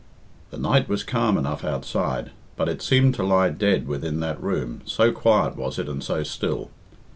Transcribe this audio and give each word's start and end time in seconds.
The 0.49 0.57
night 0.57 0.89
was 0.89 1.03
calm 1.03 1.37
enough 1.37 1.63
outside; 1.63 2.31
but 2.55 2.67
it 2.67 2.81
seemed 2.81 3.13
to 3.13 3.23
lie 3.23 3.51
dead 3.51 3.87
within 3.87 4.19
that 4.21 4.41
room, 4.41 4.81
so 4.83 5.11
quiet 5.11 5.55
was 5.55 5.77
it 5.77 5.87
and 5.87 6.03
so 6.03 6.23
still. 6.23 6.71